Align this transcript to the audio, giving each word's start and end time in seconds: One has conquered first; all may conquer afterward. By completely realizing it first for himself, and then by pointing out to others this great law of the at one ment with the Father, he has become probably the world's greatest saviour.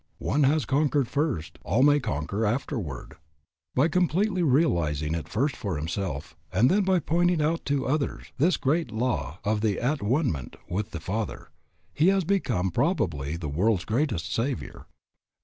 One 0.17 0.41
has 0.45 0.65
conquered 0.65 1.07
first; 1.07 1.59
all 1.63 1.83
may 1.83 1.99
conquer 1.99 2.43
afterward. 2.43 3.17
By 3.75 3.87
completely 3.87 4.41
realizing 4.41 5.13
it 5.13 5.29
first 5.29 5.55
for 5.55 5.77
himself, 5.77 6.35
and 6.51 6.71
then 6.71 6.81
by 6.83 6.97
pointing 6.97 7.39
out 7.39 7.65
to 7.65 7.85
others 7.85 8.31
this 8.39 8.57
great 8.57 8.89
law 8.91 9.37
of 9.43 9.61
the 9.61 9.79
at 9.79 10.01
one 10.01 10.31
ment 10.31 10.55
with 10.67 10.89
the 10.89 10.99
Father, 10.99 11.49
he 11.93 12.07
has 12.07 12.23
become 12.23 12.71
probably 12.71 13.37
the 13.37 13.47
world's 13.47 13.85
greatest 13.85 14.33
saviour. 14.33 14.87